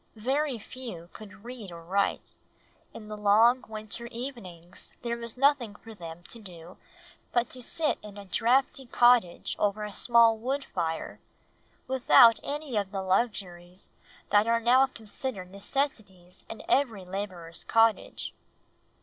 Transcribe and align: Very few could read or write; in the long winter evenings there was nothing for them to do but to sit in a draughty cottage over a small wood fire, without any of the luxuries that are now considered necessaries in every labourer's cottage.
Very 0.15 0.57
few 0.57 1.11
could 1.13 1.45
read 1.45 1.71
or 1.71 1.83
write; 1.83 2.33
in 2.91 3.07
the 3.07 3.15
long 3.15 3.63
winter 3.67 4.07
evenings 4.07 4.93
there 5.03 5.15
was 5.15 5.37
nothing 5.37 5.75
for 5.75 5.93
them 5.93 6.23
to 6.29 6.39
do 6.41 6.77
but 7.31 7.51
to 7.51 7.61
sit 7.61 7.99
in 8.01 8.17
a 8.17 8.25
draughty 8.25 8.87
cottage 8.87 9.55
over 9.59 9.83
a 9.83 9.93
small 9.93 10.39
wood 10.39 10.65
fire, 10.65 11.19
without 11.87 12.39
any 12.41 12.75
of 12.77 12.89
the 12.91 13.03
luxuries 13.03 13.91
that 14.31 14.47
are 14.47 14.59
now 14.59 14.87
considered 14.87 15.51
necessaries 15.51 16.45
in 16.49 16.63
every 16.67 17.05
labourer's 17.05 17.63
cottage. 17.63 18.33